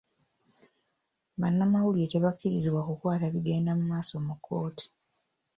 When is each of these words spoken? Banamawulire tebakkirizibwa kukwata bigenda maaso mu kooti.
Banamawulire 1.41 2.07
tebakkirizibwa 2.13 2.81
kukwata 2.87 3.25
bigenda 3.33 3.71
maaso 3.89 4.15
mu 4.27 4.35
kooti. 4.45 4.85